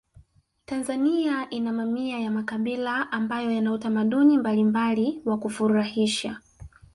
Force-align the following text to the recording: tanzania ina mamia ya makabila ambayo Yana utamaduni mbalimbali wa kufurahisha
tanzania 0.65 1.49
ina 1.49 1.71
mamia 1.73 2.19
ya 2.19 2.31
makabila 2.31 3.11
ambayo 3.11 3.51
Yana 3.51 3.71
utamaduni 3.73 4.37
mbalimbali 4.37 5.21
wa 5.25 5.37
kufurahisha 5.39 6.37